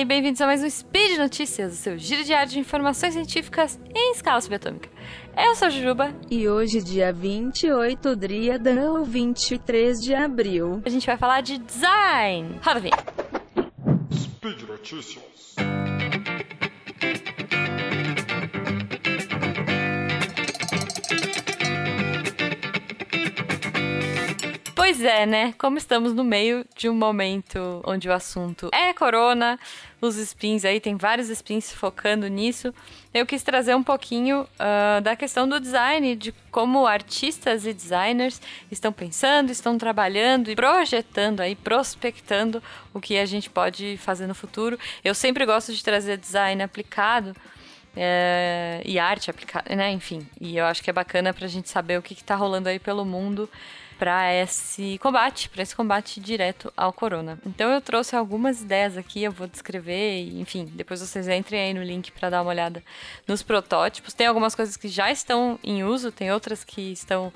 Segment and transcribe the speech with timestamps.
[0.00, 4.12] e bem-vindos a mais um Speed Notícias, o seu giro diário de informações científicas em
[4.12, 4.88] escala subatômica.
[5.36, 6.14] Eu sou a Jujuba.
[6.30, 10.80] E hoje, dia 28 Driadan, ou 23 de abril.
[10.86, 12.58] A gente vai falar de design.
[12.62, 13.14] Roda a vinheta.
[14.10, 15.54] Speed Notícias.
[24.92, 25.54] Pois é, né?
[25.56, 29.56] Como estamos no meio de um momento onde o assunto é corona,
[30.00, 32.74] os spins aí, tem vários spins focando nisso,
[33.14, 38.42] eu quis trazer um pouquinho uh, da questão do design, de como artistas e designers
[38.68, 42.60] estão pensando, estão trabalhando e projetando aí, prospectando
[42.92, 44.76] o que a gente pode fazer no futuro.
[45.04, 47.32] Eu sempre gosto de trazer design aplicado.
[47.96, 49.90] É, e arte aplicada, né?
[49.90, 52.68] Enfim, e eu acho que é bacana pra gente saber o que, que tá rolando
[52.68, 53.50] aí pelo mundo
[54.00, 57.38] para esse combate, para esse combate direto ao corona.
[57.44, 61.82] Então eu trouxe algumas ideias aqui, eu vou descrever, enfim, depois vocês entrem aí no
[61.82, 62.82] link para dar uma olhada
[63.28, 64.14] nos protótipos.
[64.14, 67.30] Tem algumas coisas que já estão em uso, tem outras que estão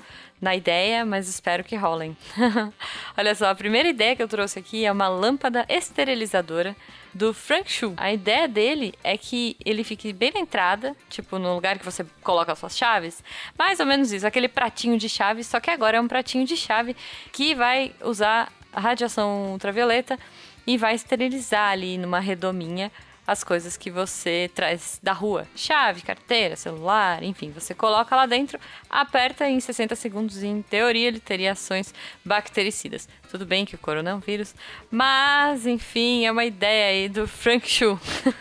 [0.45, 2.15] na ideia, mas espero que rolem.
[3.17, 6.75] Olha só, a primeira ideia que eu trouxe aqui é uma lâmpada esterilizadora
[7.11, 7.95] do Frank Shu.
[7.97, 12.05] A ideia dele é que ele fique bem na entrada, tipo no lugar que você
[12.21, 13.23] coloca as suas chaves.
[13.57, 16.55] Mais ou menos isso, aquele pratinho de chave, só que agora é um pratinho de
[16.55, 16.95] chave
[17.33, 20.19] que vai usar a radiação ultravioleta
[20.67, 22.91] e vai esterilizar ali numa redominha
[23.25, 25.47] as coisas que você traz da rua.
[25.55, 28.59] Chave, carteira, celular, enfim, você coloca lá dentro,
[28.89, 33.07] aperta em 60 segundos e em teoria ele teria ações bactericidas.
[33.29, 34.53] Tudo bem que o coronavírus,
[34.91, 37.99] mas enfim, é uma ideia aí do Frank Shu.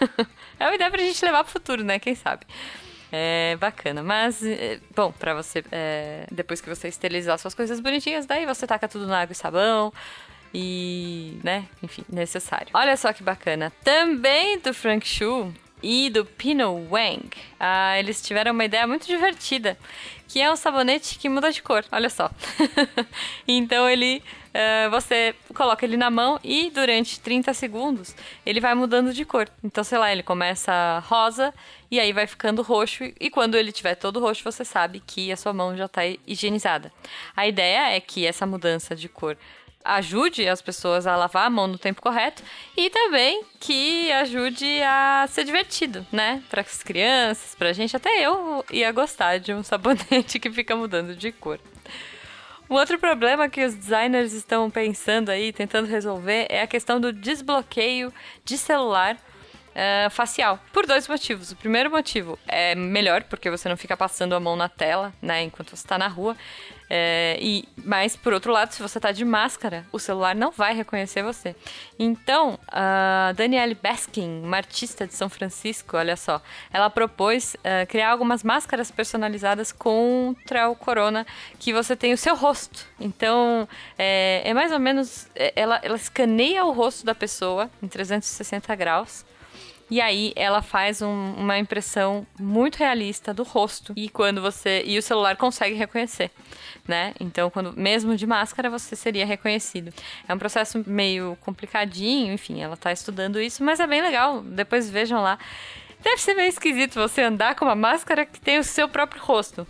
[0.59, 1.99] é uma ideia pra gente levar pro futuro, né?
[1.99, 2.47] Quem sabe?
[3.17, 8.27] É bacana, mas é, bom, para você é, depois que você esterilizar suas coisas bonitinhas,
[8.27, 9.93] daí você taca tudo na água e sabão,
[10.55, 12.69] e, né, enfim, necessário.
[12.73, 13.73] Olha só que bacana.
[13.83, 17.29] Também do Frank Shu e do Pino Wang,
[17.59, 19.77] ah, eles tiveram uma ideia muito divertida,
[20.29, 21.85] que é um sabonete que muda de cor.
[21.91, 22.31] Olha só.
[23.47, 24.23] então ele
[24.55, 28.15] Uh, você coloca ele na mão e durante 30 segundos
[28.47, 29.49] ele vai mudando de cor.
[29.65, 31.53] Então, sei lá, ele começa rosa
[31.91, 33.03] e aí vai ficando roxo.
[33.19, 36.93] E quando ele tiver todo roxo, você sabe que a sua mão já está higienizada.
[37.35, 39.37] A ideia é que essa mudança de cor
[39.85, 42.43] ajude as pessoas a lavar a mão no tempo correto
[42.77, 46.43] e também que ajude a ser divertido, né?
[46.49, 50.75] Para as crianças, para a gente, até eu ia gostar de um sabonete que fica
[50.75, 51.61] mudando de cor.
[52.69, 57.13] Um outro problema que os designers estão pensando aí, tentando resolver, é a questão do
[57.13, 58.13] desbloqueio
[58.43, 59.17] de celular
[59.75, 60.59] uh, facial.
[60.73, 61.53] Por dois motivos.
[61.53, 65.43] O primeiro motivo é melhor, porque você não fica passando a mão na tela, né,
[65.43, 66.37] enquanto você está na rua.
[66.97, 70.73] É, e Mas, por outro lado, se você está de máscara, o celular não vai
[70.73, 71.57] reconhecer você.
[71.99, 76.41] Então, a Danielle Baskin, uma artista de São Francisco, olha só,
[76.73, 81.27] ela propôs uh, criar algumas máscaras personalizadas contra o corona,
[81.59, 82.87] que você tem o seu rosto.
[83.01, 83.69] Então,
[83.99, 85.27] é, é mais ou menos.
[85.35, 89.25] É, ela, ela escaneia o rosto da pessoa em 360 graus
[89.91, 94.99] e aí ela faz um, uma impressão muito realista do rosto e quando você e
[94.99, 96.31] o celular consegue reconhecer,
[96.87, 97.15] né?
[97.21, 99.93] Então, quando mesmo de máscara você seria reconhecido.
[100.29, 104.43] É um processo meio complicadinho, enfim, ela tá estudando isso, mas é bem legal.
[104.43, 105.39] Depois vejam lá.
[106.05, 109.67] Deve ser meio esquisito você andar com uma máscara que tem o seu próprio rosto.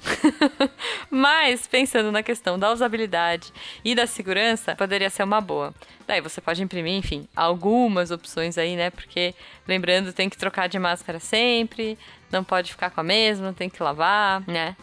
[1.08, 3.52] Mas, pensando na questão da usabilidade
[3.84, 5.72] e da segurança, poderia ser uma boa.
[6.08, 8.90] Daí você pode imprimir, enfim, algumas opções aí, né?
[8.90, 9.32] Porque,
[9.66, 11.96] lembrando, tem que trocar de máscara sempre,
[12.32, 14.76] não pode ficar com a mesma, tem que lavar, né?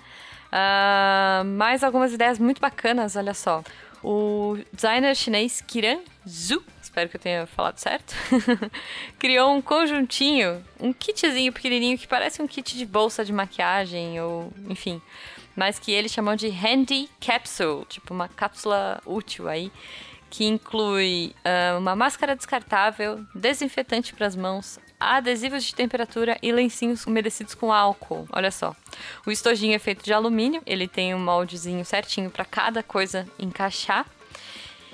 [0.48, 3.62] Uh, mais algumas ideias muito bacanas, olha só.
[4.02, 8.13] O designer chinês Kiran Zhu espero que eu tenha falado certo,
[9.18, 14.52] criou um conjuntinho, um kitzinho pequenininho que parece um kit de bolsa de maquiagem ou,
[14.67, 15.02] enfim,
[15.55, 19.72] mas que ele chamou de Handy Capsule, tipo uma cápsula útil aí,
[20.29, 27.05] que inclui uh, uma máscara descartável, desinfetante para as mãos, adesivos de temperatura e lencinhos
[27.05, 28.28] umedecidos com álcool.
[28.32, 28.76] Olha só.
[29.26, 34.05] O estojinho é feito de alumínio, ele tem um moldezinho certinho para cada coisa encaixar.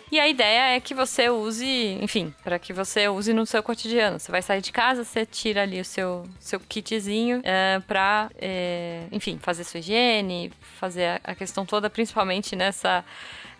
[0.09, 4.17] E a ideia é que você use, enfim, para que você use no seu cotidiano.
[4.19, 9.03] Você vai sair de casa, você tira ali o seu, seu kitzinho é, para, é,
[9.11, 13.03] enfim, fazer sua higiene, fazer a, questão toda, principalmente nessa,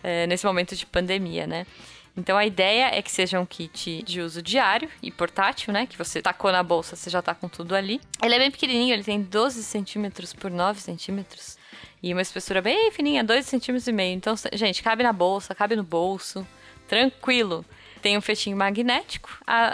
[0.02, 1.66] é, nesse momento de pandemia, né?
[2.16, 5.86] Então a ideia é que seja um kit de uso diário e portátil, né?
[5.86, 8.00] Que você tacou na bolsa, você já tá com tudo ali.
[8.22, 11.57] Ele é bem pequenininho, ele tem 12 centímetros por 9 centímetros.
[12.02, 13.88] E uma espessura bem fininha, 2,5 centímetros.
[13.88, 16.46] Então, gente, cabe na bolsa, cabe no bolso,
[16.86, 17.64] tranquilo.
[18.00, 19.30] Tem um fechinho magnético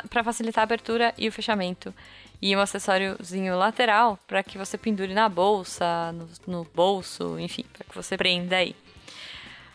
[0.08, 1.94] para facilitar a abertura e o fechamento.
[2.40, 7.84] E um acessóriozinho lateral para que você pendure na bolsa, no, no bolso, enfim, para
[7.84, 8.74] que você prenda aí.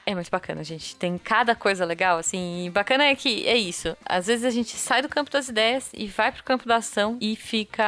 [0.05, 0.95] É muito bacana, gente.
[0.95, 2.65] Tem cada coisa legal, assim.
[2.65, 3.95] E bacana é que é isso.
[4.03, 7.15] Às vezes a gente sai do campo das ideias e vai pro campo da ação
[7.21, 7.85] e fica.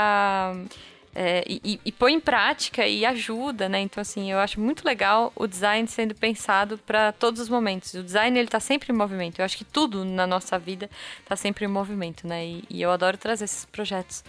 [1.13, 3.81] É, e, e, põe em prática e ajuda, né?
[3.81, 7.93] Então, assim, eu acho muito legal o design sendo pensado para todos os momentos.
[7.93, 9.39] O design, ele tá sempre em movimento.
[9.39, 10.89] Eu acho que tudo na nossa vida
[11.25, 12.45] tá sempre em movimento, né?
[12.45, 14.23] E, e eu adoro trazer esses projetos.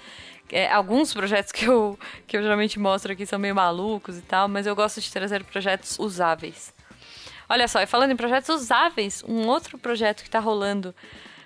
[0.50, 1.96] É, alguns projetos que eu,
[2.26, 5.44] que eu geralmente mostro aqui são meio malucos e tal, mas eu gosto de trazer
[5.44, 6.74] projetos usáveis.
[7.48, 10.94] Olha só, e falando em projetos usáveis, um outro projeto que está rolando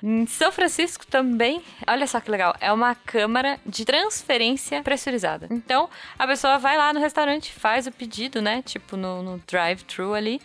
[0.02, 5.46] em São Francisco também, olha só que legal, é uma câmara de transferência pressurizada.
[5.50, 5.88] Então,
[6.18, 8.62] a pessoa vai lá no restaurante, faz o pedido, né?
[8.62, 10.40] Tipo no, no drive-thru ali,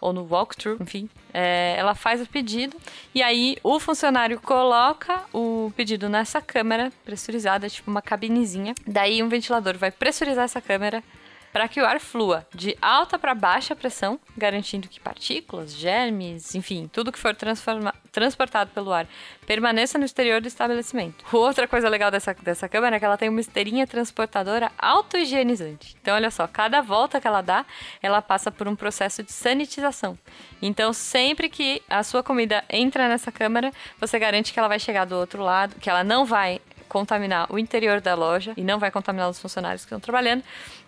[0.00, 1.08] ou no walk-thru, enfim.
[1.32, 2.76] É, ela faz o pedido
[3.14, 8.74] e aí o funcionário coloca o pedido nessa câmera pressurizada, tipo uma cabinezinha.
[8.86, 11.02] Daí um ventilador vai pressurizar essa câmera
[11.52, 16.88] para que o ar flua de alta para baixa pressão, garantindo que partículas, germes, enfim,
[16.92, 17.36] tudo que for
[18.12, 19.06] transportado pelo ar
[19.46, 21.24] permaneça no exterior do estabelecimento.
[21.32, 25.96] Outra coisa legal dessa, dessa câmera é que ela tem uma esteirinha transportadora auto-higienizante.
[26.00, 27.66] Então, olha só, cada volta que ela dá,
[28.00, 30.16] ela passa por um processo de sanitização.
[30.62, 35.04] Então, sempre que a sua comida entra nessa câmera, você garante que ela vai chegar
[35.04, 36.60] do outro lado, que ela não vai
[36.90, 40.42] contaminar o interior da loja e não vai contaminar os funcionários que estão trabalhando.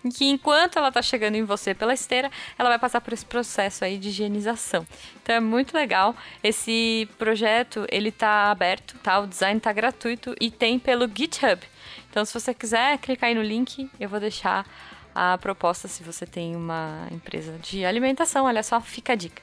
[0.04, 3.24] E que enquanto ela está chegando em você pela esteira, ela vai passar por esse
[3.24, 4.84] processo aí de higienização.
[5.22, 6.14] Então é muito legal.
[6.42, 9.20] Esse projeto, ele tá aberto, tá?
[9.20, 11.62] O design tá gratuito e tem pelo GitHub.
[12.10, 14.66] Então se você quiser clicar aí no link, eu vou deixar
[15.14, 18.46] a proposta se você tem uma empresa de alimentação.
[18.46, 19.40] Olha só, fica a dica.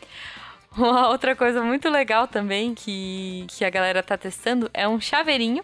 [0.78, 5.64] Uma outra coisa muito legal também que, que a galera tá testando é um chaveirinho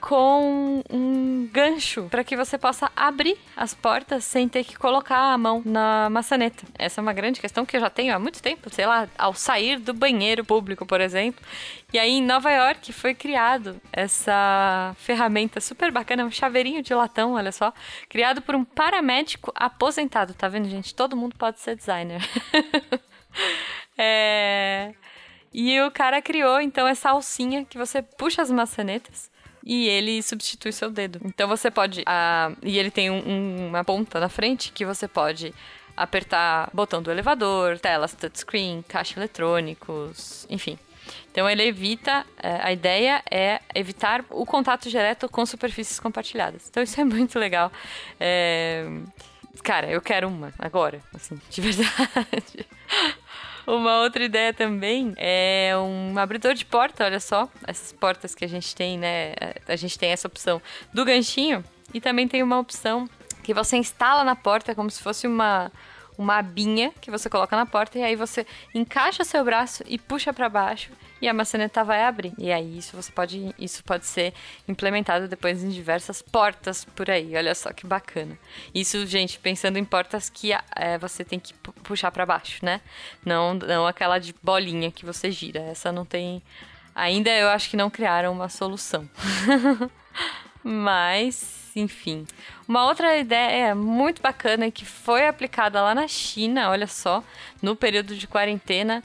[0.00, 5.38] com um gancho para que você possa abrir as portas sem ter que colocar a
[5.38, 6.64] mão na maçaneta.
[6.78, 9.34] Essa é uma grande questão que eu já tenho há muito tempo, sei lá, ao
[9.34, 11.44] sair do banheiro público, por exemplo.
[11.92, 17.34] E aí em Nova York foi criado essa ferramenta super bacana, um chaveirinho de latão,
[17.34, 17.72] olha só,
[18.08, 20.32] criado por um paramédico aposentado.
[20.34, 20.94] Tá vendo, gente?
[20.94, 22.22] Todo mundo pode ser designer.
[23.98, 24.94] é...
[25.52, 29.30] E o cara criou então essa alcinha que você puxa as maçanetas
[29.64, 31.20] e ele substitui seu dedo.
[31.24, 32.00] Então você pode.
[32.02, 35.54] Uh, e ele tem um, um, uma ponta na frente que você pode
[35.96, 40.78] apertar botão do elevador, telas touchscreen, caixa eletrônicos, enfim.
[41.30, 46.68] Então ele evita, é, a ideia é evitar o contato direto com superfícies compartilhadas.
[46.68, 47.70] Então isso é muito legal.
[48.18, 48.86] É,
[49.62, 52.66] cara, eu quero uma agora, assim, de verdade.
[53.70, 57.48] Uma outra ideia também é um abridor de porta, olha só.
[57.64, 59.32] Essas portas que a gente tem, né?
[59.68, 60.60] A gente tem essa opção
[60.92, 61.62] do ganchinho
[61.94, 63.08] e também tem uma opção
[63.44, 65.70] que você instala na porta como se fosse uma
[66.20, 70.34] uma abinha que você coloca na porta e aí você encaixa seu braço e puxa
[70.34, 72.34] para baixo e a maçaneta vai abrir.
[72.36, 74.34] E aí isso você pode isso pode ser
[74.68, 77.34] implementado depois em diversas portas por aí.
[77.34, 78.38] Olha só que bacana.
[78.74, 82.82] Isso, gente, pensando em portas que é, você tem que puxar para baixo, né?
[83.24, 85.60] Não não aquela de bolinha que você gira.
[85.60, 86.42] Essa não tem
[86.94, 89.08] ainda eu acho que não criaram uma solução.
[90.62, 92.26] Mas enfim.
[92.66, 97.22] Uma outra ideia muito bacana que foi aplicada lá na China, olha só,
[97.62, 99.02] no período de quarentena.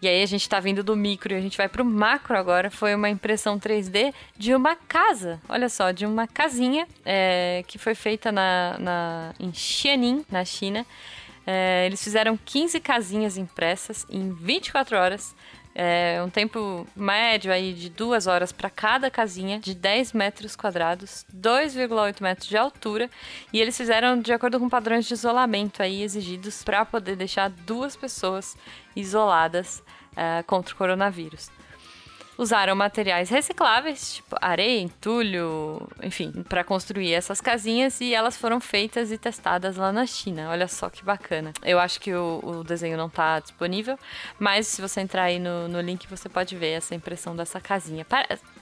[0.00, 2.70] E aí a gente tá vindo do micro e a gente vai pro macro agora.
[2.70, 5.40] Foi uma impressão 3D de uma casa.
[5.48, 10.84] Olha só, de uma casinha é, que foi feita na, na, em Xianin, na China.
[11.46, 15.34] É, eles fizeram 15 casinhas impressas em 24 horas
[15.78, 21.26] é um tempo médio aí de duas horas para cada casinha, de 10 metros quadrados,
[21.36, 23.10] 2,8 metros de altura,
[23.52, 27.94] e eles fizeram de acordo com padrões de isolamento aí exigidos para poder deixar duas
[27.94, 28.56] pessoas
[28.96, 29.82] isoladas
[30.16, 31.50] é, contra o coronavírus
[32.38, 39.10] usaram materiais recicláveis, tipo areia, entulho, enfim, para construir essas casinhas e elas foram feitas
[39.10, 40.50] e testadas lá na China.
[40.50, 41.52] Olha só que bacana.
[41.62, 43.98] Eu acho que o, o desenho não está disponível,
[44.38, 48.06] mas se você entrar aí no, no link, você pode ver essa impressão dessa casinha.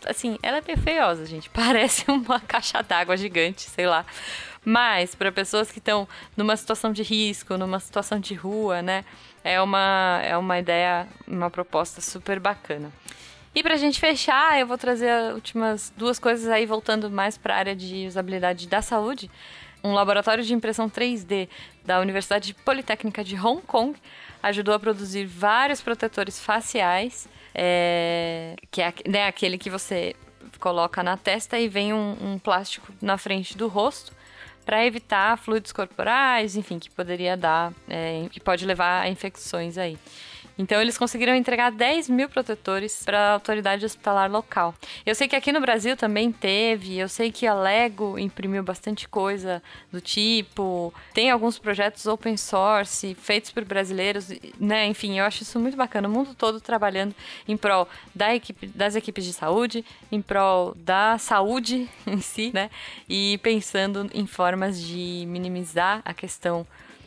[0.07, 1.51] assim, ela é bem feiosa, gente.
[1.55, 4.05] Parece uma caixa d'água gigante, sei lá.
[4.65, 9.05] Mas para pessoas que estão numa situação de risco, numa situação de rua, né?
[9.43, 12.91] É uma, é uma ideia, uma proposta super bacana.
[13.55, 17.55] E pra gente fechar, eu vou trazer as últimas duas coisas aí, voltando mais para
[17.55, 19.31] a área de usabilidade da saúde.
[19.83, 21.49] Um laboratório de impressão 3D
[21.85, 23.97] da Universidade Politécnica de Hong Kong
[24.43, 30.17] ajudou a produzir vários protetores faciais é, que é né, aquele que você
[30.59, 34.13] coloca na testa e vem um, um plástico na frente do rosto
[34.65, 39.99] para evitar fluidos corporais, enfim, que poderia dar, é, que pode levar a infecções aí.
[40.59, 44.75] Então eles conseguiram entregar 10 mil protetores para a autoridade hospitalar local.
[45.05, 49.09] Eu sei que aqui no Brasil também teve, eu sei que a Lego imprimiu bastante
[49.09, 54.87] coisa do tipo, tem alguns projetos open source feitos por brasileiros, né?
[54.87, 56.09] Enfim, eu acho isso muito bacana.
[56.09, 57.15] O mundo todo trabalhando
[57.49, 62.71] em prol da equipe, das equipes de saúde, em prol da saúde em si, né?
[63.09, 66.67] E pensando em formas de minimizar a questão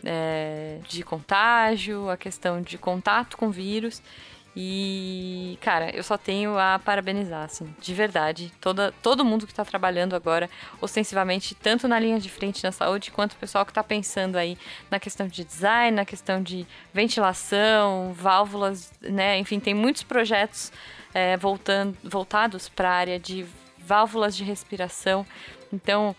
[0.09, 4.01] é, de contágio, a questão de contato com vírus.
[4.59, 8.51] E, cara, eu só tenho a parabenizar, assim, de verdade.
[8.59, 10.49] Toda, todo mundo que está trabalhando agora,
[10.81, 14.57] ostensivamente, tanto na linha de frente na saúde, quanto o pessoal que está pensando aí
[14.89, 19.37] na questão de design, na questão de ventilação, válvulas, né?
[19.37, 20.71] Enfim, tem muitos projetos
[21.13, 23.45] é, voltando, voltados para a área de
[23.77, 25.23] válvulas de respiração.
[25.71, 26.15] Então,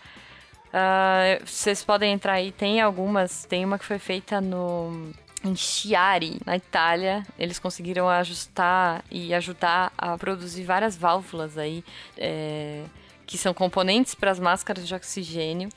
[0.69, 3.45] Uh, vocês podem entrar aí, tem algumas.
[3.45, 5.11] Tem uma que foi feita no
[5.43, 7.25] em Chiari, na Itália.
[7.37, 11.83] Eles conseguiram ajustar e ajudar a produzir várias válvulas aí,
[12.17, 12.83] é,
[13.25, 15.69] que são componentes para as máscaras de oxigênio.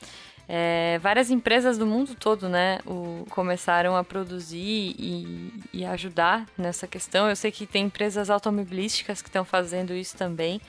[0.47, 6.85] É, várias empresas do mundo todo, né, o, começaram a produzir e, e, ajudar nessa
[6.85, 7.29] questão.
[7.29, 10.59] Eu sei que tem empresas automobilísticas que estão fazendo isso também.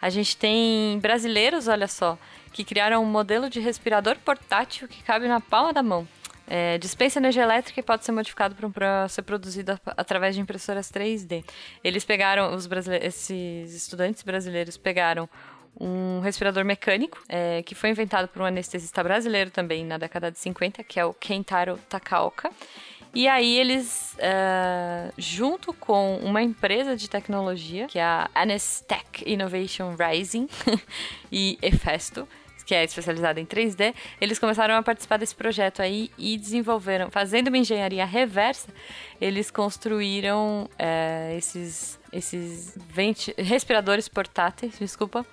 [0.00, 2.16] A gente tem brasileiros, olha só,
[2.52, 6.06] que criaram um modelo de respirador portátil que cabe na palma da mão.
[6.46, 11.42] É, dispensa energia elétrica e pode ser modificado para ser produzido através de impressoras 3D.
[11.82, 12.68] Eles pegaram, os
[13.00, 15.28] esses estudantes brasileiros pegaram
[15.78, 20.38] um respirador mecânico é, que foi inventado por um anestesista brasileiro também na década de
[20.38, 22.50] 50, que é o Kentaro Takaoka.
[23.14, 29.94] E aí eles, uh, junto com uma empresa de tecnologia, que é a Anestec Innovation
[29.96, 30.48] Rising
[31.30, 32.26] e Efesto,
[32.66, 37.48] que é especializada em 3D, eles começaram a participar desse projeto aí e desenvolveram, fazendo
[37.48, 38.68] uma engenharia reversa,
[39.20, 42.76] eles construíram é, esses, esses
[43.36, 45.24] respiradores portáteis, desculpa.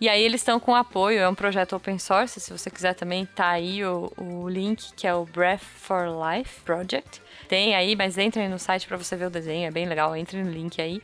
[0.00, 3.24] E aí eles estão com apoio, é um projeto open source, se você quiser também
[3.24, 7.22] tá aí o, o link, que é o Breath for Life Project.
[7.48, 10.42] Tem aí, mas entrem no site para você ver o desenho, é bem legal, entre
[10.42, 11.00] no link aí.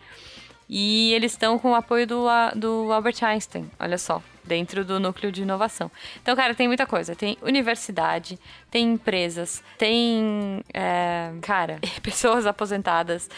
[0.68, 5.30] E eles estão com o apoio do, do Albert Einstein, olha só, dentro do núcleo
[5.30, 5.90] de inovação.
[6.20, 7.14] Então, cara, tem muita coisa.
[7.14, 8.38] Tem universidade,
[8.70, 13.28] tem empresas, tem, é, cara, pessoas aposentadas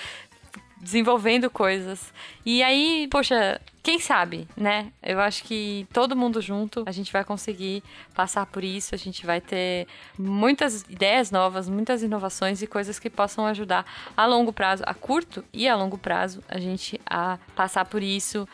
[0.85, 2.13] desenvolvendo coisas.
[2.45, 4.93] E aí, poxa, quem sabe, né?
[5.03, 7.83] Eu acho que todo mundo junto a gente vai conseguir
[8.15, 9.89] passar por isso, a gente vai ter
[10.19, 13.85] muitas ideias novas, muitas inovações e coisas que possam ajudar
[14.17, 18.47] a longo prazo, a curto e a longo prazo, a gente a passar por isso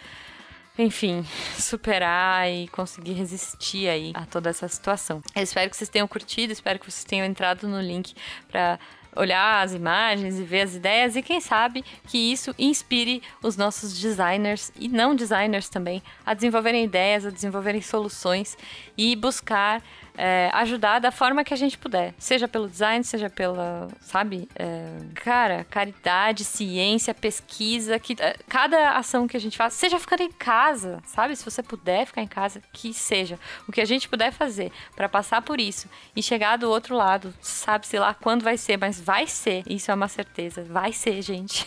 [0.78, 1.26] enfim,
[1.58, 5.22] superar e conseguir resistir aí a toda essa situação.
[5.34, 8.14] Eu espero que vocês tenham curtido, espero que vocês tenham entrado no link
[8.48, 8.78] para
[9.14, 13.98] olhar as imagens e ver as ideias e quem sabe que isso inspire os nossos
[13.98, 18.56] designers e não designers também a desenvolverem ideias, a desenvolverem soluções
[18.96, 19.82] e buscar
[20.16, 22.14] é, ajudar da forma que a gente puder.
[22.18, 24.48] Seja pelo design, seja pela, sabe?
[24.54, 30.22] É, cara, caridade, ciência, pesquisa, que é, cada ação que a gente faz, seja ficando
[30.22, 31.36] em casa, sabe?
[31.36, 33.38] Se você puder ficar em casa, que seja.
[33.66, 37.32] O que a gente puder fazer para passar por isso e chegar do outro lado,
[37.40, 39.62] sabe, sei lá quando vai ser, mas vai ser.
[39.66, 40.64] Isso é uma certeza.
[40.64, 41.66] Vai ser, gente.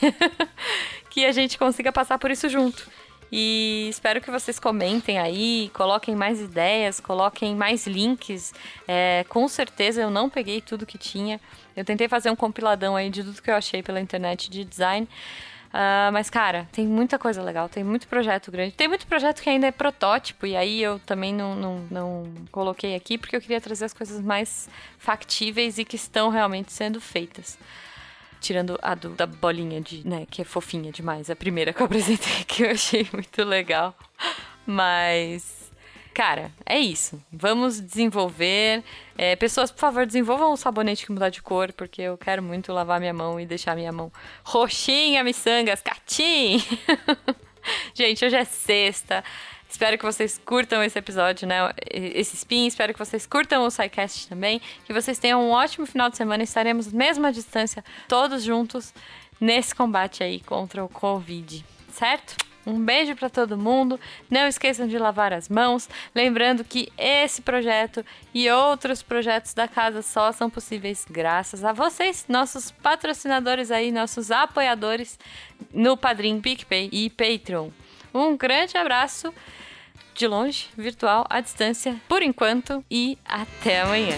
[1.10, 2.90] que a gente consiga passar por isso junto.
[3.36, 8.54] E espero que vocês comentem aí, coloquem mais ideias, coloquem mais links.
[8.88, 11.42] É, com certeza eu não peguei tudo que tinha.
[11.76, 15.08] Eu tentei fazer um compiladão aí de tudo que eu achei pela internet de design.
[15.70, 18.74] Uh, mas, cara, tem muita coisa legal, tem muito projeto grande.
[18.74, 22.94] Tem muito projeto que ainda é protótipo, e aí eu também não, não, não coloquei
[22.94, 27.58] aqui porque eu queria trazer as coisas mais factíveis e que estão realmente sendo feitas.
[28.44, 31.30] Tirando a do, da bolinha de, né, que é fofinha demais.
[31.30, 33.96] A primeira que eu apresentei que eu achei muito legal.
[34.68, 35.64] Mas
[36.14, 37.22] cara, é isso.
[37.32, 38.84] Vamos desenvolver.
[39.18, 42.72] É, pessoas, por favor, desenvolvam um sabonete que mudar de cor, porque eu quero muito
[42.72, 44.12] lavar minha mão e deixar minha mão
[44.44, 46.62] roxinha, miçangas, catim.
[47.96, 49.24] Gente, hoje é sexta.
[49.74, 51.74] Espero que vocês curtam esse episódio, né?
[51.90, 52.68] Esse spin.
[52.68, 54.62] Espero que vocês curtam o SciCast também.
[54.86, 56.44] Que vocês tenham um ótimo final de semana.
[56.44, 58.94] Estaremos mesmo à distância, todos juntos,
[59.42, 61.66] nesse combate aí contra o Covid.
[61.92, 62.36] Certo?
[62.68, 64.00] Um beijo para todo mundo.
[64.30, 65.90] Não esqueçam de lavar as mãos.
[66.14, 72.26] Lembrando que esse projeto e outros projetos da casa só são possíveis graças a vocês,
[72.30, 75.18] nossos patrocinadores aí, nossos apoiadores
[75.74, 77.72] no Padrim, PicPay e Patreon.
[78.14, 79.34] Um grande abraço
[80.14, 84.18] de longe, virtual, à distância, por enquanto e até amanhã.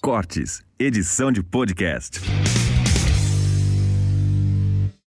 [0.00, 2.20] Cortes, edição de podcast.